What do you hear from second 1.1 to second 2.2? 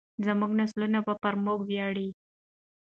پر موږ وویاړي.